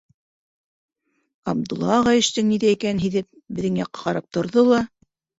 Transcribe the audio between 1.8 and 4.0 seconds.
ағай эштең ниҙә икәнен һиҙеп, беҙҙең